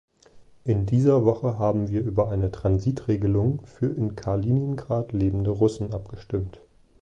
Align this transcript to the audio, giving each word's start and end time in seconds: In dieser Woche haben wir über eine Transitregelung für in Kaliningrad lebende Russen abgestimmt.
In 0.63 0.87
dieser 0.87 1.25
Woche 1.25 1.59
haben 1.59 1.89
wir 1.89 2.01
über 2.01 2.31
eine 2.31 2.49
Transitregelung 2.51 3.63
für 3.67 3.93
in 3.95 4.15
Kaliningrad 4.15 5.11
lebende 5.11 5.51
Russen 5.51 5.93
abgestimmt. 5.93 6.59